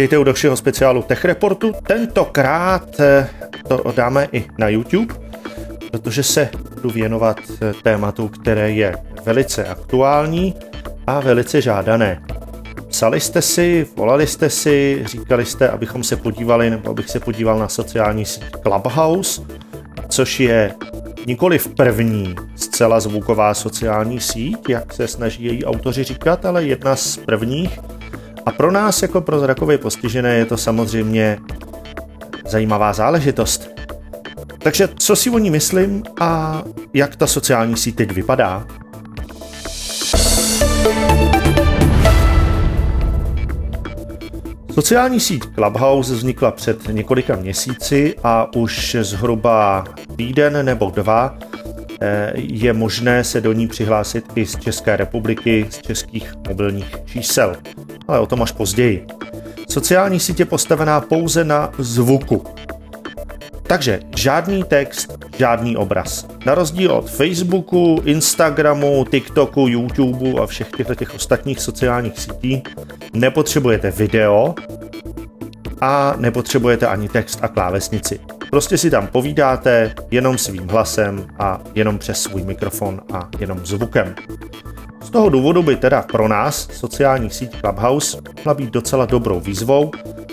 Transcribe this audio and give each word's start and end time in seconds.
Vítejte 0.00 0.18
u 0.18 0.24
dalšího 0.24 0.56
speciálu 0.56 1.02
Tech 1.02 1.24
Reportu. 1.24 1.72
Tentokrát 1.86 3.00
eh, 3.00 3.28
to 3.68 3.92
dáme 3.96 4.28
i 4.32 4.44
na 4.58 4.68
YouTube, 4.68 5.14
protože 5.90 6.22
se 6.22 6.48
budu 6.74 6.90
věnovat 6.90 7.40
eh, 7.62 7.72
tématu, 7.82 8.28
které 8.28 8.70
je 8.70 8.94
velice 9.24 9.64
aktuální 9.64 10.54
a 11.06 11.20
velice 11.20 11.60
žádané. 11.60 12.22
Psali 12.88 13.20
jste 13.20 13.42
si, 13.42 13.86
volali 13.96 14.26
jste 14.26 14.50
si, 14.50 15.02
říkali 15.04 15.46
jste, 15.46 15.68
abychom 15.68 16.04
se 16.04 16.16
podívali, 16.16 16.70
nebo 16.70 16.90
abych 16.90 17.10
se 17.10 17.20
podíval 17.20 17.58
na 17.58 17.68
sociální 17.68 18.24
síť 18.24 18.44
Clubhouse, 18.62 19.42
což 20.08 20.40
je 20.40 20.74
nikoli 21.26 21.58
v 21.58 21.68
první 21.68 22.34
zcela 22.56 23.00
zvuková 23.00 23.54
sociální 23.54 24.20
síť, 24.20 24.68
jak 24.68 24.92
se 24.92 25.08
snaží 25.08 25.44
její 25.44 25.64
autoři 25.64 26.04
říkat, 26.04 26.46
ale 26.46 26.64
jedna 26.64 26.96
z 26.96 27.16
prvních. 27.16 27.80
A 28.46 28.50
pro 28.52 28.70
nás 28.70 29.02
jako 29.02 29.20
pro 29.20 29.40
zrakově 29.40 29.78
postižené 29.78 30.34
je 30.34 30.44
to 30.44 30.56
samozřejmě 30.56 31.38
zajímavá 32.46 32.92
záležitost. 32.92 33.70
Takže 34.58 34.88
co 34.98 35.16
si 35.16 35.30
o 35.30 35.38
ní 35.38 35.50
myslím 35.50 36.02
a 36.20 36.62
jak 36.94 37.16
ta 37.16 37.26
sociální 37.26 37.76
síť 37.76 37.96
teď 37.96 38.12
vypadá? 38.12 38.66
Sociální 44.74 45.20
síť 45.20 45.44
Clubhouse 45.54 46.14
vznikla 46.14 46.50
před 46.50 46.88
několika 46.88 47.36
měsíci 47.36 48.14
a 48.22 48.54
už 48.56 48.96
zhruba 49.00 49.84
týden 50.16 50.64
nebo 50.64 50.90
dva 50.90 51.38
je 52.34 52.72
možné 52.72 53.24
se 53.24 53.40
do 53.40 53.52
ní 53.52 53.68
přihlásit 53.68 54.24
i 54.34 54.46
z 54.46 54.56
České 54.56 54.96
republiky, 54.96 55.66
z 55.70 55.78
českých 55.78 56.34
mobilních 56.48 56.96
čísel. 57.04 57.56
Ale 58.08 58.20
o 58.20 58.26
tom 58.26 58.42
až 58.42 58.52
později. 58.52 59.06
Sociální 59.68 60.18
je 60.38 60.44
postavená 60.44 61.00
pouze 61.00 61.44
na 61.44 61.72
zvuku. 61.78 62.44
Takže 63.62 64.00
žádný 64.16 64.64
text, 64.64 65.18
žádný 65.38 65.76
obraz. 65.76 66.26
Na 66.46 66.54
rozdíl 66.54 66.92
od 66.92 67.10
Facebooku, 67.10 68.02
Instagramu, 68.04 69.04
TikToku, 69.10 69.68
YouTubeu 69.68 70.38
a 70.38 70.46
všech 70.46 70.70
těchto 70.76 70.94
těch 70.94 71.14
ostatních 71.14 71.60
sociálních 71.60 72.18
sítí 72.18 72.62
nepotřebujete 73.12 73.90
video 73.90 74.54
a 75.80 76.14
nepotřebujete 76.18 76.86
ani 76.86 77.08
text 77.08 77.38
a 77.42 77.48
klávesnici. 77.48 78.20
Prostě 78.50 78.78
si 78.78 78.90
tam 78.90 79.06
povídáte 79.06 79.94
jenom 80.10 80.38
svým 80.38 80.68
hlasem 80.68 81.26
a 81.38 81.60
jenom 81.74 81.98
přes 81.98 82.22
svůj 82.22 82.42
mikrofon 82.42 83.00
a 83.12 83.28
jenom 83.38 83.66
zvukem. 83.66 84.14
Z 85.02 85.10
toho 85.10 85.28
důvodu 85.28 85.62
by 85.62 85.76
teda 85.76 86.02
pro 86.02 86.28
nás 86.28 86.68
sociální 86.72 87.30
síť 87.30 87.60
Clubhouse 87.60 88.18
mohla 88.36 88.54
být 88.54 88.70
docela 88.70 89.06
dobrou 89.06 89.40
výzvou 89.40 89.90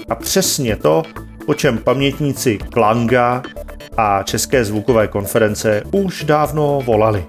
a 0.09 0.15
přesně 0.15 0.75
to, 0.75 1.03
po 1.45 1.53
čem 1.53 1.77
pamětníci 1.77 2.57
Klanga 2.57 3.43
a 3.97 4.23
České 4.23 4.65
zvukové 4.65 5.07
konference 5.07 5.83
už 5.91 6.23
dávno 6.23 6.81
volali. 6.85 7.25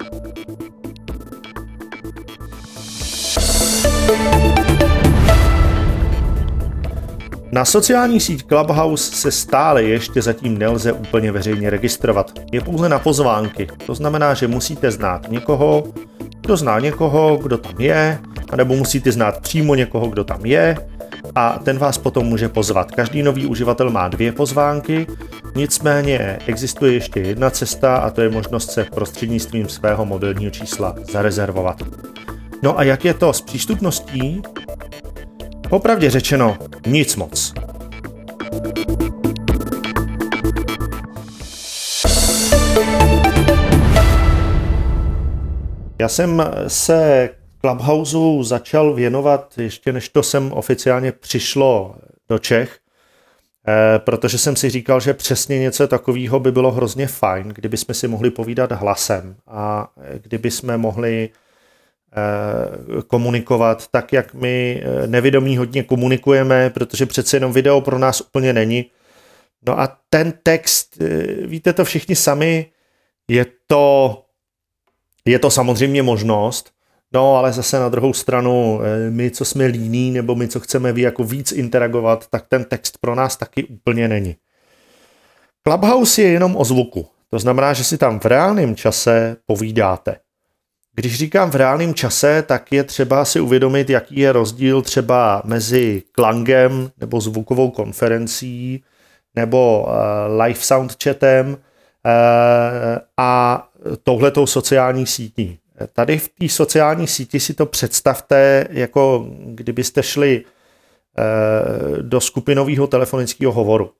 Na 7.51 7.65
sociální 7.65 8.19
síť 8.19 8.47
Clubhouse 8.47 9.15
se 9.15 9.31
stále 9.31 9.83
ještě 9.83 10.21
zatím 10.21 10.57
nelze 10.57 10.93
úplně 10.93 11.31
veřejně 11.31 11.69
registrovat. 11.69 12.31
Je 12.51 12.61
pouze 12.61 12.89
na 12.89 12.99
pozvánky. 12.99 13.67
To 13.85 13.95
znamená, 13.95 14.33
že 14.33 14.47
musíte 14.47 14.91
znát 14.91 15.31
někoho, 15.31 15.83
kdo 16.41 16.57
zná 16.57 16.79
někoho, 16.79 17.37
kdo 17.37 17.57
tam 17.57 17.75
je, 17.79 18.19
anebo 18.49 18.75
musíte 18.75 19.11
znát 19.11 19.41
přímo 19.41 19.75
někoho, 19.75 20.07
kdo 20.07 20.23
tam 20.23 20.45
je, 20.45 20.77
a 21.35 21.59
ten 21.59 21.77
vás 21.77 21.97
potom 21.97 22.25
může 22.25 22.49
pozvat. 22.49 22.91
Každý 22.91 23.23
nový 23.23 23.45
uživatel 23.45 23.89
má 23.89 24.07
dvě 24.07 24.31
pozvánky, 24.31 25.07
nicméně 25.55 26.39
existuje 26.45 26.93
ještě 26.93 27.19
jedna 27.19 27.49
cesta 27.49 27.97
a 27.97 28.09
to 28.09 28.21
je 28.21 28.29
možnost 28.29 28.71
se 28.71 28.83
prostřednictvím 28.95 29.69
svého 29.69 30.05
mobilního 30.05 30.51
čísla 30.51 30.95
zarezervovat. 31.11 31.83
No 32.63 32.79
a 32.79 32.83
jak 32.83 33.05
je 33.05 33.13
to 33.13 33.33
s 33.33 33.41
přístupností? 33.41 34.41
Popravdě 35.69 36.09
řečeno, 36.09 36.57
nic 36.87 37.15
moc. 37.15 37.53
Já 45.99 46.07
jsem 46.07 46.43
se 46.67 47.29
Clubhouse 47.61 48.17
začal 48.41 48.93
věnovat 48.93 49.53
ještě 49.57 49.93
než 49.93 50.09
to 50.09 50.23
sem 50.23 50.51
oficiálně 50.51 51.11
přišlo 51.11 51.95
do 52.29 52.39
Čech, 52.39 52.79
eh, 53.67 53.99
protože 53.99 54.37
jsem 54.37 54.55
si 54.55 54.69
říkal, 54.69 54.99
že 54.99 55.13
přesně 55.13 55.59
něco 55.59 55.87
takového 55.87 56.39
by 56.39 56.51
bylo 56.51 56.71
hrozně 56.71 57.07
fajn, 57.07 57.47
kdyby 57.47 57.77
jsme 57.77 57.93
si 57.93 58.07
mohli 58.07 58.31
povídat 58.31 58.71
hlasem 58.71 59.35
a 59.47 59.87
kdyby 60.23 60.51
jsme 60.51 60.77
mohli 60.77 61.29
komunikovat 63.07 63.87
tak, 63.87 64.13
jak 64.13 64.33
my 64.33 64.83
eh, 64.83 65.07
nevědomí 65.07 65.57
hodně 65.57 65.83
komunikujeme, 65.83 66.69
protože 66.69 67.05
přece 67.05 67.37
jenom 67.37 67.53
video 67.53 67.81
pro 67.81 67.99
nás 67.99 68.21
úplně 68.21 68.53
není. 68.53 68.85
No 69.67 69.79
a 69.79 69.97
ten 70.09 70.33
text, 70.43 70.97
víte 71.45 71.73
to 71.73 71.85
všichni 71.85 72.15
sami, 72.15 72.65
je 73.27 73.45
to, 73.67 74.17
je 75.25 75.39
to 75.39 75.49
samozřejmě 75.49 76.03
možnost, 76.03 76.71
No, 77.13 77.35
ale 77.35 77.53
zase 77.53 77.79
na 77.79 77.89
druhou 77.89 78.13
stranu, 78.13 78.79
eh, 78.81 79.09
my, 79.09 79.31
co 79.31 79.45
jsme 79.45 79.65
líní, 79.65 80.11
nebo 80.11 80.35
my, 80.35 80.47
co 80.47 80.59
chceme 80.59 80.93
ví, 80.93 81.01
jako 81.01 81.23
víc 81.23 81.51
interagovat, 81.51 82.27
tak 82.27 82.47
ten 82.47 82.63
text 82.65 82.97
pro 83.01 83.15
nás 83.15 83.37
taky 83.37 83.63
úplně 83.63 84.07
není. 84.07 84.35
Clubhouse 85.67 86.21
je 86.21 86.29
jenom 86.29 86.55
o 86.55 86.65
zvuku. 86.65 87.07
To 87.29 87.39
znamená, 87.39 87.73
že 87.73 87.83
si 87.83 87.97
tam 87.97 88.19
v 88.19 88.25
reálném 88.25 88.75
čase 88.75 89.37
povídáte. 89.45 90.19
Když 90.99 91.17
říkám 91.17 91.51
v 91.51 91.55
reálném 91.55 91.93
čase, 91.93 92.41
tak 92.41 92.71
je 92.71 92.83
třeba 92.83 93.25
si 93.25 93.39
uvědomit, 93.39 93.89
jaký 93.89 94.19
je 94.19 94.31
rozdíl 94.31 94.81
třeba 94.81 95.41
mezi 95.45 96.03
klangem 96.11 96.91
nebo 96.97 97.21
zvukovou 97.21 97.71
konferencí 97.71 98.83
nebo 99.35 99.87
uh, 99.87 100.41
live 100.41 100.59
sound 100.59 101.03
chatem 101.03 101.47
uh, 101.49 101.57
a 103.17 103.63
touhletou 104.03 104.45
sociální 104.45 105.05
sítí. 105.05 105.59
Tady 105.93 106.17
v 106.17 106.29
té 106.39 106.49
sociální 106.49 107.07
síti 107.07 107.39
si 107.39 107.53
to 107.53 107.65
představte, 107.65 108.67
jako 108.69 109.27
kdybyste 109.45 110.03
šli 110.03 110.43
eh, 110.43 112.01
do 112.01 112.21
skupinového 112.21 112.87
telefonického 112.87 113.51
hovoru. 113.51 113.91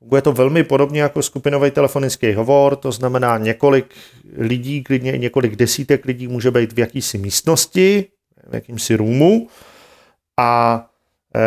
Funguje 0.00 0.22
to 0.22 0.32
velmi 0.32 0.64
podobně 0.64 1.02
jako 1.02 1.22
skupinový 1.22 1.70
telefonický 1.70 2.32
hovor, 2.32 2.76
to 2.76 2.92
znamená 2.92 3.38
několik 3.38 3.94
lidí, 4.36 4.82
klidně 4.82 5.12
několik 5.12 5.56
desítek 5.56 6.04
lidí 6.04 6.28
může 6.28 6.50
být 6.50 6.72
v 6.72 6.78
jakýsi 6.78 7.18
místnosti, 7.18 8.06
v 8.50 8.54
jakýmsi 8.54 8.96
roomu 8.96 9.48
a 10.36 10.86
eh, 11.34 11.40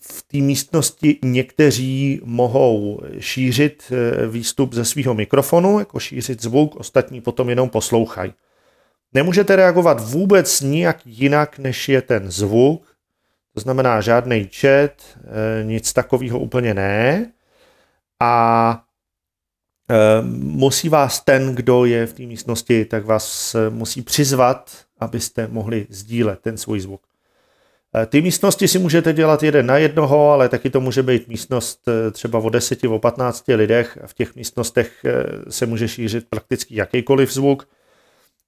v 0.00 0.22
té 0.22 0.38
místnosti 0.38 1.18
někteří 1.24 2.20
mohou 2.24 3.00
šířit 3.18 3.92
eh, 3.92 4.26
výstup 4.26 4.74
ze 4.74 4.84
svého 4.84 5.14
mikrofonu, 5.14 5.78
jako 5.78 5.98
šířit 5.98 6.42
zvuk, 6.42 6.76
ostatní 6.76 7.20
potom 7.20 7.48
jenom 7.48 7.68
poslouchají. 7.68 8.32
Nemůžete 9.14 9.56
reagovat 9.56 10.00
vůbec 10.00 10.60
nijak 10.60 11.06
jinak, 11.06 11.58
než 11.58 11.88
je 11.88 12.02
ten 12.02 12.30
zvuk, 12.30 12.86
to 13.54 13.60
znamená 13.60 14.00
žádný 14.00 14.48
chat, 14.60 14.90
eh, 14.90 15.64
nic 15.64 15.92
takového 15.92 16.38
úplně 16.38 16.74
ne. 16.74 17.30
A 18.20 18.84
eh, 19.90 20.22
musí 20.38 20.88
vás 20.88 21.20
ten, 21.20 21.54
kdo 21.54 21.84
je 21.84 22.06
v 22.06 22.12
té 22.12 22.22
místnosti, 22.22 22.84
tak 22.84 23.04
vás 23.04 23.54
eh, 23.54 23.70
musí 23.70 24.02
přizvat, 24.02 24.70
abyste 24.98 25.48
mohli 25.48 25.86
sdílet 25.90 26.40
ten 26.40 26.56
svůj 26.56 26.80
zvuk. 26.80 27.02
Ty 28.06 28.22
místnosti 28.22 28.68
si 28.68 28.78
můžete 28.78 29.12
dělat 29.12 29.42
jeden 29.42 29.66
na 29.66 29.78
jednoho, 29.78 30.30
ale 30.30 30.48
taky 30.48 30.70
to 30.70 30.80
může 30.80 31.02
být 31.02 31.28
místnost 31.28 31.88
třeba 32.12 32.38
o 32.38 32.48
10, 32.48 32.84
o 32.84 32.98
15 32.98 33.44
lidech. 33.48 33.98
V 34.06 34.14
těch 34.14 34.36
místnostech 34.36 35.04
se 35.48 35.66
může 35.66 35.88
šířit 35.88 36.26
prakticky 36.28 36.76
jakýkoliv 36.76 37.32
zvuk 37.32 37.68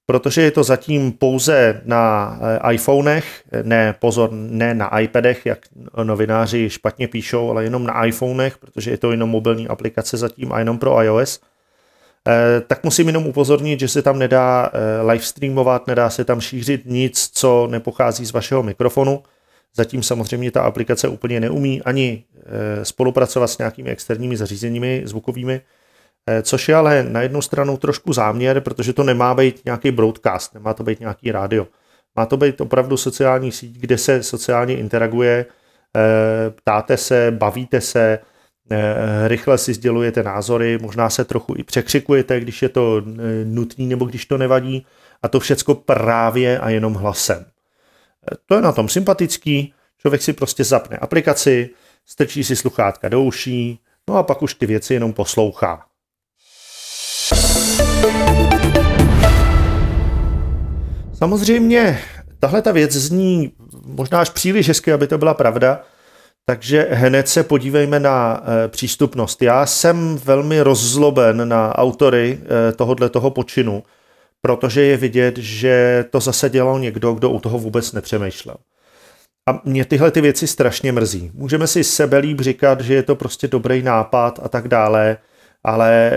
protože 0.07 0.41
je 0.41 0.51
to 0.51 0.63
zatím 0.63 1.11
pouze 1.11 1.81
na 1.85 2.37
eh, 2.41 2.73
iPhonech, 2.73 3.43
ne 3.63 3.95
pozor, 3.99 4.29
ne 4.31 4.73
na 4.73 4.99
iPadech, 4.99 5.45
jak 5.45 5.59
novináři 6.03 6.69
špatně 6.69 7.07
píšou, 7.07 7.49
ale 7.49 7.63
jenom 7.63 7.83
na 7.83 8.05
iPhonech, 8.05 8.57
protože 8.57 8.91
je 8.91 8.97
to 8.97 9.11
jenom 9.11 9.29
mobilní 9.29 9.67
aplikace 9.67 10.17
zatím 10.17 10.53
a 10.53 10.59
jenom 10.59 10.79
pro 10.79 11.03
iOS, 11.03 11.39
eh, 12.27 12.61
tak 12.67 12.83
musím 12.83 13.07
jenom 13.07 13.27
upozornit, 13.27 13.79
že 13.79 13.87
se 13.87 14.01
tam 14.01 14.19
nedá 14.19 14.71
eh, 14.73 15.01
live 15.11 15.23
streamovat, 15.23 15.87
nedá 15.87 16.09
se 16.09 16.25
tam 16.25 16.41
šířit 16.41 16.81
nic, 16.85 17.29
co 17.33 17.67
nepochází 17.71 18.25
z 18.25 18.31
vašeho 18.31 18.63
mikrofonu. 18.63 19.23
Zatím 19.75 20.03
samozřejmě 20.03 20.51
ta 20.51 20.61
aplikace 20.61 21.07
úplně 21.07 21.39
neumí 21.39 21.81
ani 21.81 22.23
spolupracovat 22.83 23.47
s 23.47 23.57
nějakými 23.57 23.89
externími 23.89 24.37
zařízeními 24.37 25.01
zvukovými, 25.05 25.61
což 26.41 26.69
je 26.69 26.75
ale 26.75 27.03
na 27.03 27.21
jednu 27.21 27.41
stranu 27.41 27.77
trošku 27.77 28.13
záměr, 28.13 28.61
protože 28.61 28.93
to 28.93 29.03
nemá 29.03 29.33
být 29.33 29.61
nějaký 29.65 29.91
broadcast, 29.91 30.53
nemá 30.53 30.73
to 30.73 30.83
být 30.83 30.99
nějaký 30.99 31.31
rádio. 31.31 31.67
Má 32.15 32.25
to 32.25 32.37
být 32.37 32.61
opravdu 32.61 32.97
sociální 32.97 33.51
síť, 33.51 33.77
kde 33.77 33.97
se 33.97 34.23
sociálně 34.23 34.77
interaguje, 34.77 35.45
ptáte 36.55 36.97
se, 36.97 37.31
bavíte 37.31 37.81
se, 37.81 38.19
rychle 39.27 39.57
si 39.57 39.73
sdělujete 39.73 40.23
názory, 40.23 40.77
možná 40.81 41.09
se 41.09 41.25
trochu 41.25 41.55
i 41.57 41.63
překřikujete, 41.63 42.39
když 42.39 42.61
je 42.61 42.69
to 42.69 43.01
nutný 43.43 43.87
nebo 43.87 44.05
když 44.05 44.25
to 44.25 44.37
nevadí 44.37 44.85
a 45.21 45.27
to 45.27 45.39
všecko 45.39 45.75
právě 45.75 46.59
a 46.59 46.69
jenom 46.69 46.93
hlasem. 46.93 47.45
To 48.45 48.55
je 48.55 48.61
na 48.61 48.71
tom 48.71 48.89
sympatický, 48.89 49.73
člověk 49.97 50.21
si 50.21 50.33
prostě 50.33 50.63
zapne 50.63 50.97
aplikaci, 50.97 51.69
strčí 52.05 52.43
si 52.43 52.55
sluchátka 52.55 53.09
do 53.09 53.21
uší, 53.21 53.79
no 54.09 54.15
a 54.15 54.23
pak 54.23 54.41
už 54.41 54.53
ty 54.53 54.65
věci 54.65 54.93
jenom 54.93 55.13
poslouchá. 55.13 55.85
Samozřejmě, 61.13 61.99
tahle 62.39 62.61
ta 62.61 62.71
věc 62.71 62.91
zní 62.91 63.51
možná 63.85 64.19
až 64.19 64.29
příliš 64.29 64.67
hezky, 64.67 64.93
aby 64.93 65.07
to 65.07 65.17
byla 65.17 65.33
pravda, 65.33 65.81
takže 66.45 66.87
hned 66.91 67.27
se 67.27 67.43
podívejme 67.43 67.99
na 67.99 68.43
e, 68.43 68.67
přístupnost. 68.67 69.41
Já 69.41 69.65
jsem 69.65 70.17
velmi 70.17 70.61
rozzloben 70.61 71.49
na 71.49 71.77
autory 71.77 72.39
e, 72.39 72.71
tohohle 72.71 73.09
toho 73.09 73.31
počinu, 73.31 73.83
protože 74.41 74.81
je 74.81 74.97
vidět, 74.97 75.37
že 75.37 76.05
to 76.09 76.19
zase 76.19 76.49
dělal 76.49 76.79
někdo, 76.79 77.13
kdo 77.13 77.29
u 77.29 77.39
toho 77.39 77.59
vůbec 77.59 77.93
nepřemýšlel. 77.93 78.55
A 79.49 79.61
mě 79.65 79.85
tyhle 79.85 80.11
ty 80.11 80.21
věci 80.21 80.47
strašně 80.47 80.91
mrzí. 80.91 81.31
Můžeme 81.33 81.67
si 81.67 81.83
sebelíb 81.83 82.41
říkat, 82.41 82.81
že 82.81 82.93
je 82.93 83.03
to 83.03 83.15
prostě 83.15 83.47
dobrý 83.47 83.81
nápad 83.81 84.39
a 84.43 84.49
tak 84.49 84.67
dále, 84.67 85.17
ale 85.67 86.11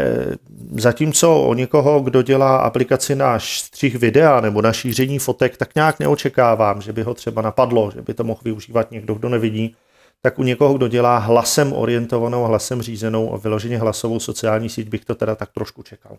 zatímco 0.72 1.42
o 1.42 1.54
někoho, 1.54 2.00
kdo 2.00 2.22
dělá 2.22 2.56
aplikaci 2.56 3.14
na 3.16 3.38
střih 3.38 3.96
videa 3.96 4.40
nebo 4.40 4.62
na 4.62 4.72
šíření 4.72 5.18
fotek, 5.18 5.56
tak 5.56 5.74
nějak 5.74 5.98
neočekávám, 5.98 6.82
že 6.82 6.92
by 6.92 7.02
ho 7.02 7.14
třeba 7.14 7.42
napadlo, 7.42 7.90
že 7.94 8.02
by 8.02 8.14
to 8.14 8.24
mohl 8.24 8.40
využívat 8.44 8.90
někdo, 8.90 9.14
kdo 9.14 9.28
nevidí, 9.28 9.76
tak 10.22 10.38
u 10.38 10.42
někoho, 10.42 10.74
kdo 10.74 10.88
dělá 10.88 11.18
hlasem 11.18 11.72
orientovanou, 11.72 12.44
hlasem 12.44 12.82
řízenou 12.82 13.34
a 13.34 13.36
vyloženě 13.36 13.78
hlasovou 13.78 14.20
sociální 14.20 14.68
síť, 14.68 14.88
bych 14.88 15.04
to 15.04 15.14
teda 15.14 15.34
tak 15.34 15.52
trošku 15.52 15.82
čekal. 15.82 16.16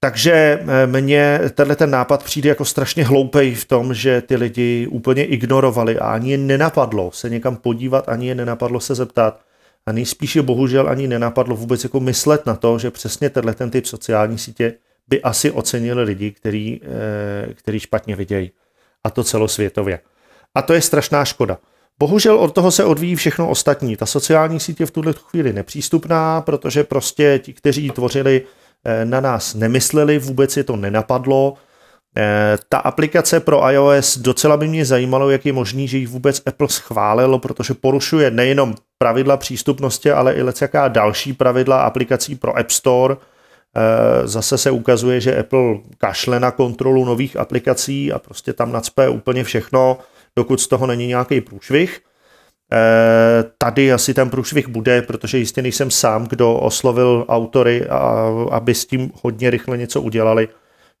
Takže 0.00 0.32
eh, 0.32 0.86
mně 0.86 1.40
tenhle 1.54 1.76
ten 1.76 1.90
nápad 1.90 2.24
přijde 2.24 2.48
jako 2.48 2.64
strašně 2.64 3.04
hloupej 3.04 3.54
v 3.54 3.64
tom, 3.64 3.94
že 3.94 4.20
ty 4.20 4.36
lidi 4.36 4.86
úplně 4.90 5.24
ignorovali 5.24 5.98
a 5.98 6.06
ani 6.06 6.30
je 6.30 6.38
nenapadlo 6.38 7.12
se 7.12 7.30
někam 7.30 7.56
podívat, 7.56 8.08
ani 8.08 8.28
je 8.28 8.34
nenapadlo 8.34 8.80
se 8.80 8.94
zeptat 8.94 9.40
a 9.86 9.92
nejspíše 9.92 10.42
bohužel 10.42 10.88
ani 10.88 11.08
nenapadlo 11.08 11.56
vůbec 11.56 11.84
jako 11.84 12.00
myslet 12.00 12.46
na 12.46 12.54
to, 12.54 12.78
že 12.78 12.90
přesně 12.90 13.30
tenhle 13.30 13.54
ten 13.54 13.70
typ 13.70 13.86
sociální 13.86 14.38
sítě 14.38 14.74
by 15.08 15.22
asi 15.22 15.50
ocenili 15.50 16.02
lidi, 16.02 16.30
který, 16.30 16.80
eh, 16.82 17.54
který 17.54 17.80
špatně 17.80 18.16
vidějí. 18.16 18.50
A 19.04 19.10
to 19.10 19.24
celosvětově. 19.24 20.00
A 20.54 20.62
to 20.62 20.72
je 20.72 20.80
strašná 20.80 21.24
škoda. 21.24 21.58
Bohužel 21.98 22.38
od 22.38 22.54
toho 22.54 22.70
se 22.70 22.84
odvíjí 22.84 23.16
všechno 23.16 23.48
ostatní. 23.48 23.96
Ta 23.96 24.06
sociální 24.06 24.60
sítě 24.60 24.82
je 24.82 24.86
v 24.86 24.90
tuhle 24.90 25.12
chvíli 25.12 25.52
nepřístupná, 25.52 26.40
protože 26.40 26.84
prostě 26.84 27.40
ti, 27.44 27.52
kteří 27.52 27.90
tvořili 27.90 28.42
Eh, 28.84 29.04
na 29.04 29.20
nás 29.20 29.54
nemysleli, 29.54 30.18
vůbec 30.18 30.56
je 30.56 30.64
to 30.64 30.76
nenapadlo. 30.76 31.54
Eh, 32.16 32.58
ta 32.68 32.78
aplikace 32.78 33.40
pro 33.40 33.70
iOS 33.70 34.18
docela 34.18 34.56
by 34.56 34.68
mě 34.68 34.84
zajímalo, 34.84 35.30
jak 35.30 35.46
je 35.46 35.52
možný, 35.52 35.88
že 35.88 35.98
ji 35.98 36.06
vůbec 36.06 36.42
Apple 36.46 36.68
schválilo, 36.68 37.38
protože 37.38 37.74
porušuje 37.74 38.30
nejenom 38.30 38.74
pravidla 38.98 39.36
přístupnosti, 39.36 40.10
ale 40.10 40.34
i 40.34 40.44
jaká 40.60 40.88
další 40.88 41.32
pravidla 41.32 41.82
aplikací 41.82 42.36
pro 42.36 42.58
App 42.58 42.70
Store. 42.70 43.16
Eh, 43.76 44.28
zase 44.28 44.58
se 44.58 44.70
ukazuje, 44.70 45.20
že 45.20 45.38
Apple 45.40 45.78
kašle 45.98 46.40
na 46.40 46.50
kontrolu 46.50 47.04
nových 47.04 47.36
aplikací 47.36 48.12
a 48.12 48.18
prostě 48.18 48.52
tam 48.52 48.72
nacpe 48.72 49.08
úplně 49.08 49.44
všechno, 49.44 49.98
dokud 50.36 50.60
z 50.60 50.66
toho 50.66 50.86
není 50.86 51.06
nějaký 51.06 51.40
průšvih. 51.40 52.00
Eh, 52.72 53.44
tady 53.58 53.92
asi 53.92 54.14
ten 54.14 54.30
průšvih 54.30 54.68
bude, 54.68 55.02
protože 55.02 55.38
jistě 55.38 55.62
nejsem 55.62 55.90
sám, 55.90 56.26
kdo 56.26 56.54
oslovil 56.54 57.24
autory, 57.28 57.86
aby 58.50 58.74
s 58.74 58.86
tím 58.86 59.10
hodně 59.22 59.50
rychle 59.50 59.78
něco 59.78 60.02
udělali. 60.02 60.48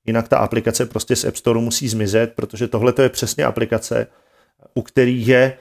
Jinak 0.06 0.28
ta 0.28 0.38
aplikace 0.38 0.86
prostě 0.86 1.16
z 1.16 1.24
App 1.24 1.36
Store 1.36 1.60
musí 1.60 1.88
zmizet, 1.88 2.32
protože 2.36 2.68
tohle 2.68 2.92
je 3.02 3.08
přesně 3.08 3.44
aplikace, 3.44 4.06
u 4.74 4.82
který 4.82 5.26
je 5.26 5.56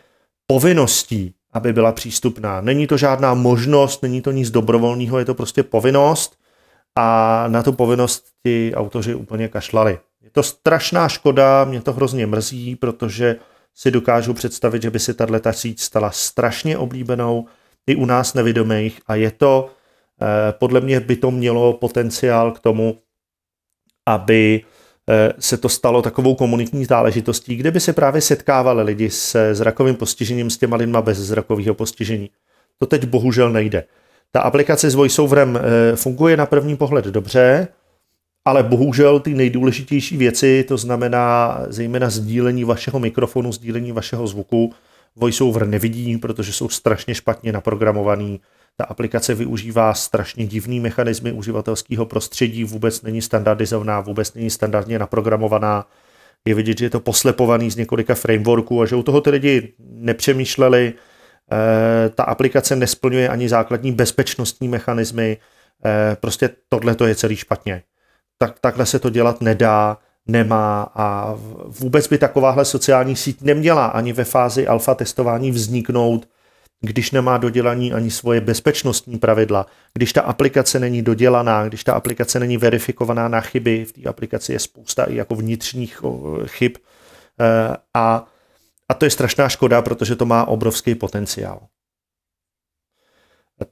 povinností, 0.48 1.34
aby 1.52 1.74
byla 1.74 1.92
přístupná. 1.92 2.62
Není 2.62 2.88
to 2.88 2.98
žádná 2.98 3.34
možnost, 3.34 4.04
není 4.04 4.22
to 4.22 4.32
nic 4.32 4.52
dobrovolného, 4.52 5.20
je 5.20 5.26
to 5.26 5.34
prostě 5.34 5.64
povinnost 5.64 6.38
a 6.96 7.46
na 7.48 7.64
tu 7.64 7.74
povinnost 7.74 8.26
ti 8.44 8.72
autoři 8.76 9.16
úplně 9.16 9.48
kašlali. 9.48 10.00
Je 10.22 10.30
to 10.30 10.44
strašná 10.44 11.10
škoda, 11.10 11.66
mě 11.66 11.82
to 11.82 11.94
hrozně 11.94 12.28
mrzí, 12.28 12.76
protože 12.76 13.36
si 13.76 13.92
dokážu 13.92 14.34
představit, 14.34 14.82
že 14.82 14.92
by 14.92 15.00
si 15.00 15.14
tato 15.14 15.54
síť 15.54 15.80
stala 15.80 16.12
strašně 16.12 16.78
oblíbenou 16.78 17.46
i 17.88 17.96
u 17.96 18.06
nás 18.06 18.34
nevědomých 18.34 19.00
a 19.08 19.16
je 19.16 19.32
to, 19.32 19.70
eh, 20.22 20.26
podle 20.52 20.82
mě 20.82 21.00
by 21.00 21.16
to 21.16 21.32
mělo 21.32 21.74
potenciál 21.74 22.52
k 22.52 22.60
tomu, 22.60 23.00
aby 24.06 24.62
eh, 25.10 25.34
se 25.40 25.58
to 25.58 25.70
stalo 25.70 26.02
takovou 26.02 26.36
komunitní 26.36 26.86
záležitostí, 26.86 27.56
kde 27.56 27.72
by 27.72 27.80
se 27.80 27.94
právě 27.94 28.22
setkávali 28.22 28.84
lidi 28.84 29.10
se 29.10 29.56
zrakovým 29.56 29.96
postižením 29.96 30.50
s 30.50 30.58
těma 30.58 30.78
lidma 30.78 31.02
bez 31.02 31.18
zrakového 31.18 31.74
postižení. 31.74 32.30
To 32.80 32.86
teď 32.86 33.06
bohužel 33.06 33.50
nejde. 33.50 33.84
Ta 34.32 34.42
aplikace 34.42 34.90
s 34.90 34.96
VoiceOverem 34.96 35.60
eh, 35.60 35.96
funguje 35.96 36.38
na 36.38 36.46
první 36.46 36.78
pohled 36.78 37.06
dobře, 37.06 37.68
ale 38.46 38.64
bohužel 38.64 39.20
ty 39.20 39.34
nejdůležitější 39.34 40.18
věci, 40.18 40.66
to 40.68 40.78
znamená 40.78 41.58
zejména 41.68 42.10
sdílení 42.10 42.64
vašeho 42.64 43.00
mikrofonu, 43.00 43.52
sdílení 43.52 43.92
vašeho 43.92 44.28
zvuku, 44.28 44.74
VoiceOver 45.16 45.68
nevidí, 45.68 46.18
protože 46.18 46.54
jsou 46.54 46.70
strašně 46.70 47.16
špatně 47.16 47.52
naprogramovaný. 47.52 48.40
Ta 48.78 48.86
aplikace 48.86 49.36
využívá 49.36 49.94
strašně 49.94 50.46
divný 50.46 50.80
mechanismy 50.80 51.32
uživatelského 51.32 52.06
prostředí, 52.06 52.64
vůbec 52.64 53.02
není 53.02 53.22
standardizovaná, 53.22 54.02
vůbec 54.02 54.34
není 54.34 54.50
standardně 54.50 55.00
naprogramovaná. 55.00 55.88
Je 56.48 56.56
vidět, 56.56 56.78
že 56.78 56.86
je 56.86 56.90
to 56.90 57.00
poslepovaný 57.00 57.72
z 57.72 57.76
několika 57.76 58.16
frameworků 58.16 58.82
a 58.82 58.86
že 58.86 58.96
u 58.96 59.04
toho 59.04 59.22
ty 59.22 59.30
lidi 59.30 59.74
nepřemýšleli. 59.80 60.94
E, 61.52 62.10
ta 62.10 62.24
aplikace 62.24 62.76
nesplňuje 62.76 63.30
ani 63.30 63.50
základní 63.50 63.92
bezpečnostní 63.92 64.68
mechanismy. 64.68 65.38
E, 65.86 66.16
prostě 66.16 66.50
tohle 66.70 66.96
to 66.96 67.06
je 67.06 67.16
celý 67.16 67.36
špatně 67.36 67.84
tak, 68.48 68.60
takhle 68.60 68.86
se 68.86 69.00
to 69.00 69.10
dělat 69.10 69.42
nedá, 69.42 69.98
nemá 70.28 70.92
a 70.96 71.36
vůbec 71.68 72.08
by 72.08 72.18
takováhle 72.18 72.66
sociální 72.66 73.16
síť 73.16 73.42
neměla 73.42 73.86
ani 73.86 74.14
ve 74.14 74.24
fázi 74.24 74.68
alfa 74.68 74.96
testování 74.96 75.52
vzniknout, 75.52 76.28
když 76.86 77.12
nemá 77.12 77.38
dodělaní 77.38 77.94
ani 77.94 78.12
svoje 78.12 78.42
bezpečnostní 78.42 79.20
pravidla, 79.20 79.66
když 79.94 80.14
ta 80.14 80.22
aplikace 80.22 80.80
není 80.80 81.02
dodělaná, 81.02 81.68
když 81.68 81.84
ta 81.84 81.94
aplikace 81.94 82.40
není 82.40 82.58
verifikovaná 82.58 83.28
na 83.28 83.42
chyby, 83.42 83.86
v 83.86 83.92
té 83.92 84.10
aplikaci 84.10 84.54
je 84.54 84.60
spousta 84.60 85.04
i 85.04 85.16
jako 85.16 85.36
vnitřních 85.36 86.02
chyb 86.46 86.72
e, 87.40 87.78
a, 87.94 88.26
a 88.90 88.94
to 88.94 89.06
je 89.06 89.12
strašná 89.12 89.50
škoda, 89.50 89.82
protože 89.82 90.16
to 90.16 90.26
má 90.26 90.46
obrovský 90.48 90.96
potenciál. 90.96 91.68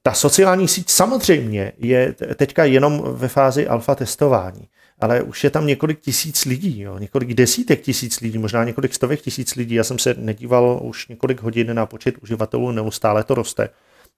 Ta 0.01 0.13
sociální 0.13 0.67
síť 0.67 0.89
samozřejmě 0.89 1.71
je 1.77 2.15
teďka 2.35 2.65
jenom 2.65 3.03
ve 3.05 3.27
fázi 3.27 3.67
alfa 3.67 3.95
testování, 3.95 4.67
ale 4.99 5.21
už 5.21 5.43
je 5.43 5.49
tam 5.49 5.67
několik 5.67 5.99
tisíc 5.99 6.45
lidí, 6.45 6.81
jo, 6.81 6.97
několik 6.97 7.33
desítek 7.33 7.81
tisíc 7.81 8.19
lidí, 8.19 8.37
možná 8.37 8.63
několik 8.63 8.93
stovek 8.93 9.21
tisíc 9.21 9.55
lidí. 9.55 9.75
Já 9.75 9.83
jsem 9.83 9.99
se 9.99 10.15
nedíval 10.17 10.79
už 10.83 11.07
několik 11.07 11.41
hodin 11.41 11.73
na 11.75 11.85
počet 11.85 12.15
uživatelů, 12.21 12.71
neustále 12.71 13.23
to 13.23 13.35
roste. 13.35 13.69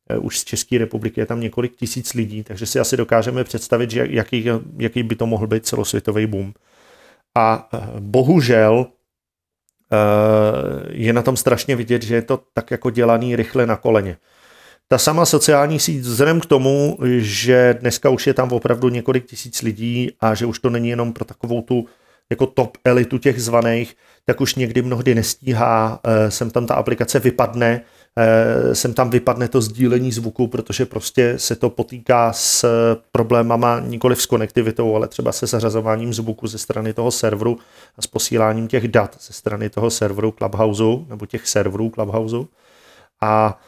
Eh, 0.09 0.17
už 0.17 0.39
z 0.39 0.43
České 0.43 0.77
republiky 0.77 1.21
je 1.21 1.25
tam 1.25 1.39
několik 1.39 1.75
tisíc 1.75 2.13
lidí, 2.13 2.43
takže 2.43 2.65
si 2.65 2.79
asi 2.79 2.97
dokážeme 2.97 3.43
představit, 3.43 3.91
že 3.91 4.07
jaký, 4.09 4.45
jaký 4.77 5.03
by 5.03 5.15
to 5.15 5.25
mohl 5.25 5.47
být 5.47 5.65
celosvětový 5.65 6.27
boom. 6.27 6.53
A 7.35 7.69
eh, 7.73 7.79
bohužel 7.99 8.85
eh, 9.91 9.97
je 10.89 11.13
na 11.13 11.21
tom 11.21 11.37
strašně 11.37 11.75
vidět, 11.75 12.03
že 12.03 12.15
je 12.15 12.21
to 12.21 12.39
tak 12.53 12.71
jako 12.71 12.89
dělaný 12.89 13.35
rychle 13.35 13.65
na 13.65 13.75
koleně. 13.75 14.17
Ta 14.87 14.97
sama 14.97 15.25
sociální 15.25 15.79
síť, 15.79 16.01
vzhledem 16.01 16.39
k 16.39 16.45
tomu, 16.45 16.97
že 17.17 17.77
dneska 17.79 18.09
už 18.09 18.27
je 18.27 18.33
tam 18.33 18.51
opravdu 18.51 18.89
několik 18.89 19.25
tisíc 19.25 19.61
lidí 19.61 20.11
a 20.19 20.35
že 20.35 20.45
už 20.45 20.59
to 20.59 20.69
není 20.69 20.89
jenom 20.89 21.13
pro 21.13 21.25
takovou 21.25 21.61
tu 21.61 21.85
jako 22.29 22.45
top 22.45 22.77
elitu 22.85 23.17
těch 23.17 23.41
zvaných, 23.41 23.95
tak 24.25 24.41
už 24.41 24.55
někdy 24.55 24.81
mnohdy 24.81 25.15
nestíhá, 25.15 25.99
eh, 26.03 26.31
sem 26.31 26.51
tam 26.51 26.67
ta 26.67 26.75
aplikace 26.75 27.19
vypadne, 27.19 27.81
eh, 28.17 28.75
sem 28.75 28.93
tam 28.93 29.09
vypadne 29.09 29.47
to 29.47 29.61
sdílení 29.61 30.11
zvuku, 30.11 30.47
protože 30.47 30.85
prostě 30.85 31.33
se 31.37 31.55
to 31.55 31.69
potýká 31.69 32.33
s 32.33 32.65
problémama 33.11 33.79
nikoli 33.79 34.15
s 34.15 34.25
konektivitou, 34.25 34.95
ale 34.95 35.07
třeba 35.07 35.31
se 35.31 35.47
zařazováním 35.47 36.13
zvuku 36.13 36.47
ze 36.47 36.57
strany 36.57 36.93
toho 36.93 37.11
serveru 37.11 37.57
a 37.97 38.01
s 38.01 38.07
posíláním 38.07 38.67
těch 38.67 38.87
dat 38.87 39.17
ze 39.21 39.33
strany 39.33 39.69
toho 39.69 39.89
serveru 39.89 40.31
Clubhouse 40.31 40.83
nebo 41.09 41.25
těch 41.25 41.47
serverů 41.47 41.89
Clubhouse. 41.89 42.37
A 43.21 43.59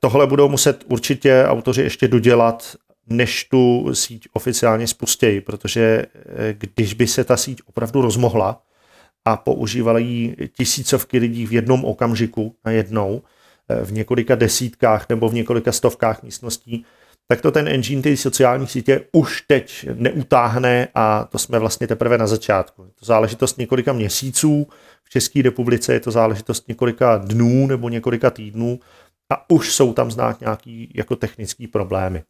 tohle 0.00 0.26
budou 0.26 0.48
muset 0.48 0.84
určitě 0.88 1.44
autoři 1.46 1.82
ještě 1.82 2.08
dodělat, 2.08 2.76
než 3.06 3.44
tu 3.44 3.94
síť 3.94 4.28
oficiálně 4.32 4.86
spustějí, 4.86 5.40
protože 5.40 6.06
eh, 6.14 6.54
když 6.58 6.94
by 6.94 7.06
se 7.06 7.24
ta 7.24 7.36
síť 7.36 7.62
opravdu 7.66 8.02
rozmohla 8.02 8.62
a 9.24 9.36
používali 9.36 10.02
ji 10.02 10.36
tisícovky 10.56 11.18
lidí 11.18 11.46
v 11.46 11.52
jednom 11.52 11.84
okamžiku 11.84 12.54
na 12.64 12.72
jednou, 12.72 13.22
eh, 13.68 13.84
v 13.84 13.92
několika 13.92 14.34
desítkách 14.34 15.08
nebo 15.08 15.28
v 15.28 15.34
několika 15.34 15.72
stovkách 15.72 16.22
místností, 16.22 16.84
tak 17.28 17.40
to 17.40 17.50
ten 17.50 17.68
engine 17.68 18.02
ty 18.02 18.16
sociální 18.16 18.66
sítě 18.66 19.04
už 19.12 19.42
teď 19.46 19.88
neutáhne 19.94 20.88
a 20.94 21.24
to 21.24 21.38
jsme 21.38 21.58
vlastně 21.58 21.86
teprve 21.86 22.18
na 22.18 22.26
začátku. 22.26 22.84
Je 22.84 22.90
to 22.98 23.06
záležitost 23.06 23.58
několika 23.58 23.92
měsíců, 23.92 24.66
v 25.04 25.10
České 25.10 25.42
republice 25.42 25.92
je 25.92 26.00
to 26.00 26.10
záležitost 26.10 26.68
několika 26.68 27.16
dnů 27.16 27.66
nebo 27.66 27.88
několika 27.88 28.30
týdnů 28.30 28.80
a 29.32 29.50
už 29.50 29.74
jsou 29.74 29.92
tam 29.92 30.10
znát 30.10 30.40
nějaký 30.40 30.92
jako 30.94 31.16
technický 31.16 31.66
problémy. 31.66 32.22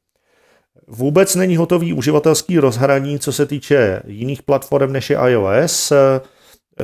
Vůbec 0.87 1.35
není 1.35 1.57
hotový 1.57 1.93
uživatelský 1.93 2.59
rozhraní, 2.59 3.19
co 3.19 3.33
se 3.33 3.47
týče 3.47 4.03
jiných 4.07 4.43
platform 4.43 4.93
než 4.93 5.11
je 5.11 5.19
iOS, 5.29 5.93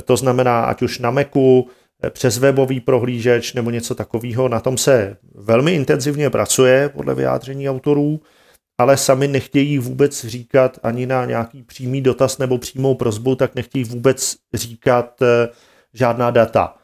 to 0.04 0.16
znamená 0.16 0.64
ať 0.64 0.82
už 0.82 0.98
na 0.98 1.10
Macu, 1.10 1.66
přes 2.10 2.38
webový 2.38 2.80
prohlížeč 2.80 3.54
nebo 3.54 3.70
něco 3.70 3.94
takového. 3.94 4.48
Na 4.48 4.60
tom 4.60 4.78
se 4.78 5.16
velmi 5.34 5.74
intenzivně 5.74 6.30
pracuje 6.30 6.88
podle 6.88 7.14
vyjádření 7.14 7.70
autorů, 7.70 8.20
ale 8.78 8.96
sami 8.96 9.28
nechtějí 9.28 9.78
vůbec 9.78 10.24
říkat 10.24 10.78
ani 10.82 11.06
na 11.06 11.24
nějaký 11.24 11.62
přímý 11.62 12.00
dotaz 12.00 12.38
nebo 12.38 12.58
přímou 12.58 12.94
prozbu, 12.94 13.34
tak 13.34 13.54
nechtějí 13.54 13.84
vůbec 13.84 14.36
říkat 14.54 15.22
eh, 15.22 15.48
žádná 15.94 16.30
data. 16.30 16.77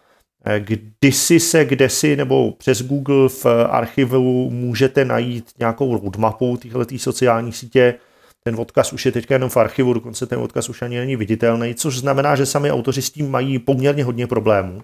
Eh, 0.47 0.61
kdysi 0.61 1.41
se 1.41 1.65
kdesi 1.65 2.17
nebo 2.17 2.53
přes 2.53 2.83
Google 2.83 3.29
v 3.29 3.47
archivu 3.71 4.51
můžete 4.51 5.05
najít 5.05 5.51
nějakou 5.59 5.99
roadmapu 5.99 6.57
téhle 6.57 6.87
sociální 6.97 7.53
sítě, 7.53 7.95
ten 8.43 8.61
odkaz 8.61 8.93
už 8.93 9.07
je 9.07 9.13
teďka 9.13 9.35
jenom 9.35 9.51
v 9.51 9.57
archivu, 9.57 9.93
dokonce 9.93 10.27
ten 10.27 10.39
odkaz 10.39 10.69
už 10.69 10.83
ani 10.83 10.99
není 10.99 11.17
viditelný, 11.17 11.75
což 11.75 11.99
znamená, 11.99 12.37
že 12.37 12.47
sami 12.47 12.71
autoři 12.71 13.03
s 13.03 13.11
tím 13.11 13.31
mají 13.31 13.59
poměrně 13.59 14.05
hodně 14.05 14.27
problémů. 14.27 14.83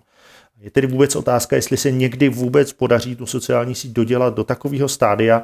Je 0.61 0.71
tedy 0.71 0.87
vůbec 0.87 1.17
otázka, 1.17 1.57
jestli 1.57 1.77
se 1.77 1.91
někdy 1.91 2.29
vůbec 2.29 2.73
podaří 2.73 3.17
tu 3.17 3.27
sociální 3.27 3.75
síť 3.75 3.93
dodělat 3.93 4.35
do 4.35 4.45
takového 4.45 4.89
stádia, 4.89 5.43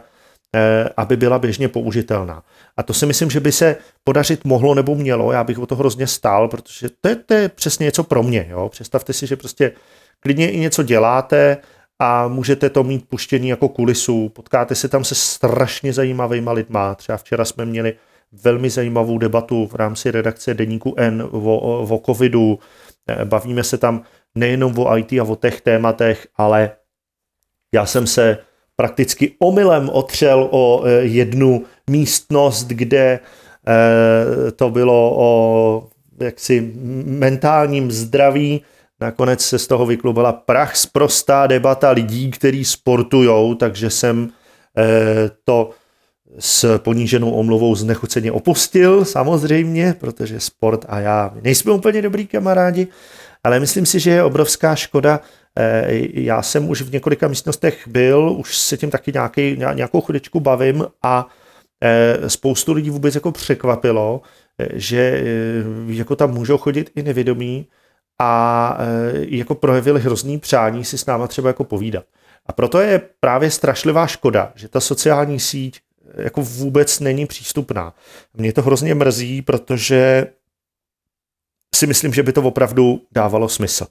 eh, 0.54 0.88
aby 0.96 1.16
byla 1.16 1.38
běžně 1.38 1.68
použitelná. 1.68 2.42
A 2.76 2.82
to 2.82 2.94
si 2.94 3.06
myslím, 3.06 3.30
že 3.30 3.40
by 3.40 3.52
se 3.52 3.76
podařit 4.04 4.44
mohlo 4.44 4.74
nebo 4.74 4.94
mělo, 4.94 5.32
já 5.32 5.44
bych 5.44 5.58
o 5.58 5.66
to 5.66 5.76
hrozně 5.76 6.06
stál, 6.06 6.48
protože 6.48 6.88
to 7.00 7.08
je, 7.08 7.16
to 7.16 7.34
je 7.34 7.48
přesně 7.48 7.84
něco 7.84 8.04
pro 8.04 8.22
mě. 8.22 8.46
Jo? 8.50 8.68
Představte 8.68 9.12
si, 9.12 9.26
že 9.26 9.36
prostě 9.36 9.72
klidně 10.20 10.50
i 10.50 10.58
něco 10.58 10.82
děláte 10.82 11.56
a 11.98 12.28
můžete 12.28 12.70
to 12.70 12.84
mít 12.84 13.08
puštěný 13.08 13.48
jako 13.48 13.68
kulisu, 13.68 14.28
potkáte 14.28 14.74
se 14.74 14.88
tam 14.88 15.04
se 15.04 15.14
strašně 15.14 15.92
zajímavými 15.92 16.50
lidma. 16.52 16.94
Třeba 16.94 17.18
včera 17.18 17.44
jsme 17.44 17.64
měli 17.64 17.94
velmi 18.32 18.70
zajímavou 18.70 19.18
debatu 19.18 19.66
v 19.66 19.74
rámci 19.74 20.10
redakce 20.10 20.54
Deníku 20.54 20.94
N 20.96 21.28
o, 21.32 21.86
o 21.96 22.02
covidu, 22.06 22.58
bavíme 23.24 23.64
se 23.64 23.78
tam 23.78 24.02
nejenom 24.34 24.78
o 24.78 24.96
IT 24.96 25.12
a 25.12 25.22
o 25.22 25.36
těch 25.36 25.60
tématech, 25.60 26.26
ale 26.36 26.70
já 27.74 27.86
jsem 27.86 28.06
se 28.06 28.38
prakticky 28.76 29.34
omylem 29.38 29.88
otřel 29.88 30.48
o 30.50 30.86
e, 30.86 30.90
jednu 30.90 31.64
místnost, 31.90 32.66
kde 32.66 32.98
e, 32.98 33.20
to 34.52 34.70
bylo 34.70 35.14
o 35.18 35.88
jaksi 36.20 36.72
mentálním 37.04 37.90
zdraví. 37.90 38.62
Nakonec 39.00 39.40
se 39.40 39.58
z 39.58 39.66
toho 39.66 39.86
vyklubala 39.86 40.32
prach 40.32 40.76
sprostá 40.76 41.46
debata 41.46 41.90
lidí, 41.90 42.30
kteří 42.30 42.64
sportujou, 42.64 43.54
takže 43.54 43.90
jsem 43.90 44.28
e, 44.78 45.30
to 45.44 45.70
s 46.38 46.78
poníženou 46.78 47.30
omluvou 47.30 47.74
znechuceně 47.74 48.32
opustil, 48.32 49.04
samozřejmě, 49.04 49.94
protože 50.00 50.40
sport 50.40 50.84
a 50.88 51.00
já 51.00 51.34
nejsme 51.42 51.72
úplně 51.72 52.02
dobrý 52.02 52.26
kamarádi, 52.26 52.88
ale 53.44 53.60
myslím 53.60 53.86
si, 53.86 54.00
že 54.00 54.10
je 54.10 54.22
obrovská 54.22 54.74
škoda. 54.74 55.20
Eh, 55.58 55.86
já 56.12 56.42
jsem 56.42 56.68
už 56.70 56.82
v 56.82 56.92
několika 56.92 57.28
místnostech 57.28 57.88
byl, 57.88 58.36
už 58.38 58.56
se 58.58 58.76
tím 58.76 58.90
taky 58.90 59.12
nějaký, 59.12 59.56
nějakou 59.74 60.00
chvíličku 60.00 60.40
bavím 60.40 60.86
a 61.02 61.28
eh, 61.80 62.30
spoustu 62.30 62.72
lidí 62.72 62.90
vůbec 62.90 63.14
jako 63.14 63.32
překvapilo, 63.32 64.22
eh, 64.58 64.68
že 64.72 65.22
jako 65.86 66.16
tam 66.16 66.34
můžou 66.34 66.58
chodit 66.58 66.90
i 66.94 67.02
nevědomí 67.02 67.66
a 68.18 68.78
jako 69.12 69.54
projevili 69.54 70.00
hrozný 70.00 70.38
přání 70.38 70.84
si 70.84 70.98
s 70.98 71.06
náma 71.06 71.26
třeba 71.26 71.48
jako 71.48 71.64
povídat. 71.64 72.04
A 72.46 72.52
proto 72.52 72.80
je 72.80 73.00
právě 73.20 73.50
strašlivá 73.50 74.06
škoda, 74.06 74.52
že 74.54 74.68
ta 74.68 74.80
sociální 74.80 75.40
síť 75.40 75.80
jako 76.16 76.42
vůbec 76.42 77.00
není 77.00 77.26
přístupná. 77.26 77.94
Mě 78.34 78.52
to 78.52 78.62
hrozně 78.62 78.94
mrzí, 78.94 79.42
protože 79.42 80.26
si 81.74 81.86
myslím, 81.86 82.14
že 82.14 82.22
by 82.22 82.32
to 82.32 82.42
opravdu 82.42 83.00
dávalo 83.12 83.48
smysl. 83.48 83.86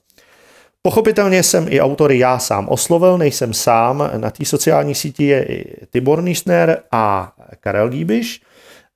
Pochopitelně 0.82 1.42
jsem 1.42 1.66
i 1.68 1.80
autory 1.80 2.18
já 2.18 2.38
sám 2.38 2.68
oslovil, 2.68 3.18
nejsem 3.18 3.54
sám. 3.54 4.10
Na 4.16 4.30
té 4.30 4.44
sociální 4.44 4.94
síti 4.94 5.24
je 5.24 5.44
i 5.44 5.86
Tibor 5.86 6.22
Nischner 6.22 6.82
a 6.92 7.32
Karel 7.60 7.88
Díbiš. 7.88 8.42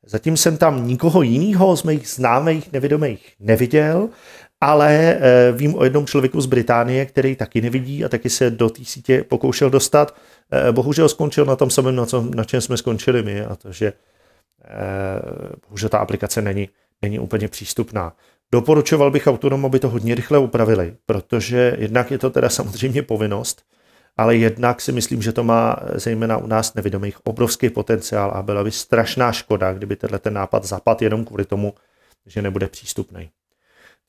Zatím 0.07 0.37
jsem 0.37 0.57
tam 0.57 0.87
nikoho 0.87 1.23
jiného 1.23 1.77
z 1.77 1.83
mých 1.83 2.09
známých 2.09 2.73
nevědomých 2.73 3.33
neviděl, 3.41 4.09
ale 4.61 4.95
eh, 4.95 5.53
vím 5.53 5.75
o 5.75 5.85
jednom 5.85 6.07
člověku 6.07 6.41
z 6.41 6.47
Británie, 6.47 7.07
který 7.07 7.37
taky 7.37 7.61
nevidí 7.61 8.05
a 8.05 8.09
taky 8.09 8.31
se 8.31 8.51
do 8.51 8.71
té 8.71 8.85
sítě 8.85 9.25
pokoušel 9.25 9.71
dostat. 9.71 10.17
Eh, 10.53 10.73
bohužel 10.73 11.09
skončil 11.09 11.45
na 11.45 11.57
tom 11.57 11.71
samém, 11.71 11.97
na, 11.97 12.07
na 12.35 12.45
čem 12.45 12.61
jsme 12.61 12.77
skončili 12.77 13.23
my, 13.23 13.41
a 13.45 13.57
to, 13.57 13.73
že 13.73 13.93
eh, 14.65 14.73
bohužel 15.69 15.89
ta 15.89 15.99
aplikace 15.99 16.43
není, 16.43 16.69
není 17.03 17.19
úplně 17.19 17.49
přístupná. 17.49 18.17
Doporučoval 18.53 19.11
bych 19.11 19.27
autorům, 19.27 19.67
aby 19.67 19.79
to 19.79 19.89
hodně 19.89 20.15
rychle 20.15 20.39
upravili, 20.39 20.95
protože 21.07 21.77
jednak 21.79 22.11
je 22.11 22.19
to 22.19 22.31
teda 22.31 22.49
samozřejmě 22.59 23.03
povinnost, 23.03 23.63
ale 24.17 24.37
jednak 24.37 24.81
si 24.81 24.93
myslím, 24.93 25.23
že 25.23 25.33
to 25.33 25.45
má 25.45 25.77
zejména 25.95 26.37
u 26.37 26.47
nás 26.47 26.75
nevědomých 26.75 27.27
obrovský 27.27 27.71
potenciál 27.71 28.31
a 28.35 28.43
byla 28.43 28.65
by 28.65 28.71
strašná 28.71 29.33
škoda, 29.33 29.73
kdyby 29.73 29.97
tenhle 29.97 30.19
ten 30.19 30.35
nápad 30.35 30.65
zapad 30.65 31.03
jenom 31.03 31.25
kvůli 31.25 31.45
tomu, 31.45 31.75
že 32.27 32.43
nebude 32.43 32.69
přístupný. 32.69 33.31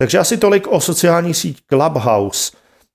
Takže 0.02 0.20
asi 0.20 0.38
tolik 0.38 0.68
o 0.68 0.82
sociální 0.82 1.34
síť 1.34 1.58
Clubhouse. 1.70 2.52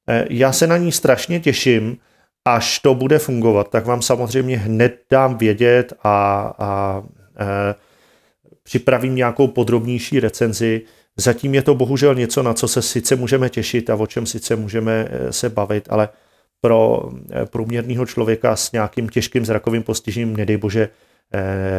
Eh, 0.09 0.27
já 0.31 0.53
se 0.53 0.67
na 0.67 0.77
ní 0.77 0.93
strašně 0.93 1.41
těším, 1.41 1.97
až 2.45 2.79
to 2.79 2.95
bude 2.95 3.19
fungovat, 3.19 3.71
tak 3.71 3.87
vám 3.87 4.03
samozřejmě 4.03 4.59
hned 4.59 4.99
dám 5.11 5.39
vědět 5.39 5.93
a, 6.03 6.55
a, 6.59 7.03
eh, 7.41 7.75
připravím 8.63 9.15
nějakou 9.15 9.47
podrobnější 9.49 10.21
recenzi. 10.21 10.83
Zatím 11.17 11.55
je 11.55 11.63
to 11.63 11.75
bohužel 11.75 12.15
něco, 12.15 12.43
na 12.43 12.55
co 12.55 12.69
se 12.69 12.83
sice 12.83 13.17
můžeme 13.17 13.49
těšit 13.49 13.91
a 13.91 13.95
o 13.95 14.07
čem 14.07 14.27
sice 14.27 14.57
můžeme 14.57 15.09
eh, 15.11 15.33
se 15.33 15.49
bavit, 15.49 15.89
ale 15.91 16.09
pro 16.61 17.11
průměrného 17.51 18.07
člověka 18.07 18.57
s 18.57 18.73
nějakým 18.73 19.09
těžkým 19.09 19.47
zrakovým 19.47 19.83
postižením, 19.83 20.37
nedej 20.37 20.57
bože, 20.57 20.89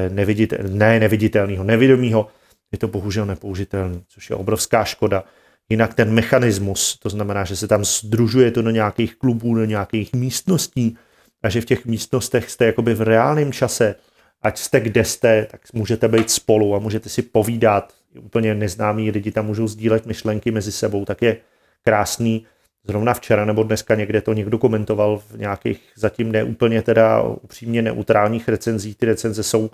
neviditel, 0.10 0.60
ne 0.70 1.00
neviditelného, 1.00 1.64
nevědomého, 1.64 2.28
je 2.72 2.78
to 2.78 2.88
bohužel 2.88 3.26
nepoužitelný, 3.26 4.04
což 4.08 4.30
je 4.30 4.36
obrovská 4.36 4.84
škoda. 4.84 5.24
Jinak 5.70 5.94
ten 5.94 6.14
mechanismus, 6.14 7.00
to 7.00 7.10
znamená, 7.10 7.44
že 7.44 7.56
se 7.56 7.68
tam 7.68 7.86
združuje 7.86 8.52
to 8.52 8.62
do 8.62 8.70
nějakých 8.70 9.16
klubů, 9.16 9.56
do 9.56 9.66
nějakých 9.66 10.14
místností 10.14 10.98
a 11.44 11.50
že 11.50 11.62
v 11.62 11.66
těch 11.66 11.86
místnostech 11.86 12.52
jste 12.52 12.66
jakoby 12.66 12.94
v 12.94 13.02
reálném 13.02 13.52
čase, 13.52 13.96
ať 14.42 14.58
jste 14.58 14.80
kde 14.80 15.04
jste, 15.04 15.48
tak 15.52 15.62
můžete 15.74 16.08
být 16.08 16.32
spolu 16.32 16.76
a 16.76 16.80
můžete 16.80 17.10
si 17.10 17.22
povídat, 17.22 17.94
úplně 18.20 18.56
neznámí 18.56 19.12
lidi 19.12 19.32
tam 19.32 19.46
můžou 19.46 19.68
sdílet 19.68 20.06
myšlenky 20.06 20.52
mezi 20.52 20.72
sebou, 20.72 21.06
tak 21.06 21.22
je 21.22 21.38
krásný. 21.84 22.46
Zrovna 22.84 23.14
včera 23.14 23.46
nebo 23.46 23.64
dneska 23.64 23.96
někde 23.96 24.22
to 24.22 24.34
někdo 24.34 24.58
komentoval 24.58 25.18
v 25.18 25.38
nějakých 25.38 25.82
zatím 25.96 26.32
neúplně 26.32 26.82
teda 26.82 27.22
upřímně 27.22 27.82
neutrálních 27.82 28.48
recenzích. 28.48 28.98
Ty 28.98 29.06
recenze 29.06 29.44
jsou 29.44 29.70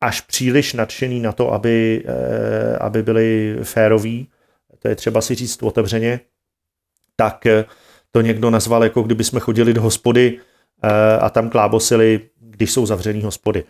až 0.00 0.20
příliš 0.20 0.72
nadšený 0.72 1.20
na 1.20 1.32
to, 1.32 1.52
aby, 1.52 2.04
eh, 2.06 2.76
aby 2.78 3.02
byly 3.02 3.56
féroví, 3.62 4.28
to 4.78 4.88
je 4.88 4.96
třeba 4.96 5.20
si 5.20 5.34
říct 5.34 5.62
otevřeně, 5.62 6.20
tak 7.16 7.46
eh, 7.46 7.64
to 8.10 8.20
někdo 8.20 8.50
nazval, 8.50 8.84
jako 8.84 9.02
kdyby 9.02 9.24
jsme 9.24 9.40
chodili 9.40 9.74
do 9.74 9.82
hospody 9.82 10.38
eh, 10.82 11.18
a 11.18 11.30
tam 11.30 11.50
klábosili, 11.50 12.20
když 12.40 12.72
jsou 12.72 12.86
zavřený 12.86 13.22
hospody. 13.22 13.64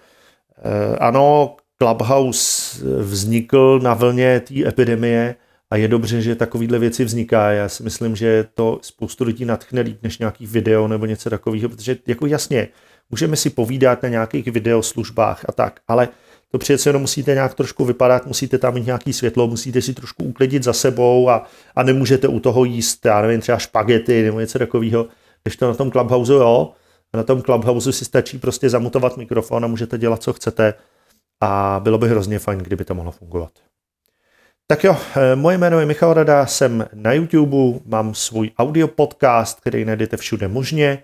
Ano, 1.01 1.57
Clubhouse 1.79 2.79
vznikl 2.99 3.81
na 3.83 3.95
vlně 3.95 4.41
té 4.41 4.69
epidemie 4.69 5.35
a 5.71 5.77
je 5.77 5.89
dobře, 5.89 6.23
že 6.23 6.35
takovýhle 6.35 6.79
věci 6.79 7.05
vzniká. 7.05 7.51
Já 7.51 7.69
si 7.69 7.83
myslím, 7.83 8.17
že 8.17 8.47
to 8.55 8.79
spoustu 8.83 9.25
lidí 9.25 9.45
natchne 9.45 9.81
líp 9.81 9.99
než 10.03 10.19
nějaký 10.19 10.47
video 10.47 10.89
nebo 10.89 11.07
něco 11.07 11.31
takového, 11.31 11.69
protože 11.69 11.97
jako 12.07 12.27
jasně, 12.27 12.69
můžeme 13.11 13.37
si 13.37 13.51
povídat 13.51 14.03
na 14.03 14.09
nějakých 14.09 14.47
videoslužbách 14.47 15.45
a 15.49 15.53
tak, 15.53 15.81
ale 15.89 16.09
to 16.51 16.59
přece 16.59 16.89
jenom 16.89 17.03
musíte 17.03 17.35
nějak 17.35 17.55
trošku 17.55 17.85
vypadat, 17.85 18.27
musíte 18.27 18.59
tam 18.59 18.75
mít 18.75 18.87
nějaký 18.87 19.13
světlo, 19.13 19.47
musíte 19.47 19.83
si 19.83 19.95
trošku 19.95 20.25
uklidit 20.25 20.63
za 20.63 20.73
sebou 20.73 21.29
a, 21.31 21.47
a 21.77 21.83
nemůžete 21.83 22.29
u 22.29 22.41
toho 22.41 22.65
jíst, 22.65 23.07
já 23.07 23.23
nevím, 23.23 23.41
třeba 23.41 23.59
špagety 23.59 24.23
nebo 24.23 24.41
něco 24.41 24.59
takového, 24.59 25.07
když 25.43 25.57
to 25.57 25.69
na 25.69 25.75
tom 25.75 25.91
Clubhouse 25.91 26.33
jo, 26.33 26.73
na 27.15 27.23
tom 27.23 27.43
Clubhouse 27.43 27.93
si 27.93 28.05
stačí 28.05 28.39
prostě 28.39 28.71
zamutovat 28.71 29.17
mikrofon 29.17 29.65
a 29.65 29.69
můžete 29.69 29.99
dělat, 29.99 30.23
co 30.23 30.33
chcete 30.33 30.75
a 31.43 31.81
bylo 31.83 31.99
by 31.99 32.09
hrozně 32.09 32.39
fajn, 32.39 32.59
kdyby 32.59 32.85
to 32.85 32.95
mohlo 32.95 33.13
fungovat. 33.13 33.51
Tak 34.67 34.85
jo, 34.85 34.97
eh, 35.17 35.37
moje 35.37 35.59
jméno 35.59 35.81
je 35.81 35.87
Michal 35.87 36.15
Rada, 36.15 36.47
jsem 36.47 36.87
na 36.95 37.13
YouTube, 37.13 37.81
mám 37.87 38.15
svůj 38.15 38.51
audio 38.59 38.89
podcast, 38.89 39.61
který 39.61 39.85
najdete 39.85 40.17
všude 40.17 40.49
možně. 40.49 41.03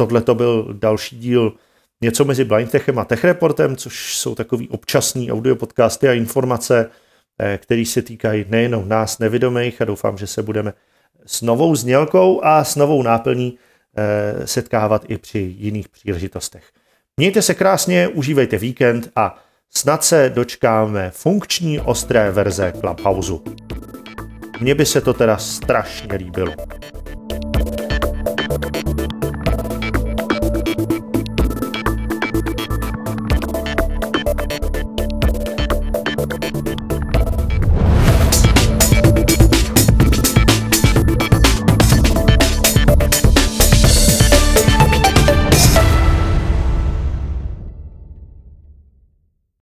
Eh, 0.00 0.04
tohle 0.06 0.22
to 0.22 0.34
byl 0.34 0.68
další 0.72 1.18
díl 1.18 1.52
něco 2.00 2.24
mezi 2.24 2.44
Blindtechem 2.44 2.98
a 2.98 3.04
Techreportem, 3.04 3.76
což 3.76 4.16
jsou 4.16 4.34
takový 4.34 4.68
občasný 4.68 5.32
audio 5.32 5.56
podcasty 5.56 6.08
a 6.08 6.12
informace, 6.12 6.90
eh, 7.38 7.58
které 7.62 7.84
se 7.84 8.02
týkají 8.02 8.44
nejenom 8.48 8.88
nás 8.88 9.18
nevidomých 9.18 9.82
a 9.82 9.84
doufám, 9.84 10.18
že 10.18 10.26
se 10.26 10.42
budeme 10.42 10.72
s 11.26 11.42
novou 11.42 11.76
znělkou 11.76 12.44
a 12.44 12.64
s 12.64 12.76
novou 12.76 13.02
náplní 13.02 13.58
setkávat 14.44 15.04
i 15.08 15.18
při 15.18 15.38
jiných 15.38 15.88
příležitostech. 15.88 16.64
Mějte 17.16 17.42
se 17.42 17.54
krásně, 17.54 18.08
užívejte 18.08 18.58
víkend 18.58 19.10
a 19.16 19.38
snad 19.70 20.04
se 20.04 20.30
dočkáme 20.34 21.10
funkční 21.10 21.80
ostré 21.80 22.30
verze 22.30 22.72
Clubhouse. 22.80 23.32
Mně 24.60 24.74
by 24.74 24.86
se 24.86 25.00
to 25.00 25.14
teda 25.14 25.38
strašně 25.38 26.16
líbilo. 26.16 26.52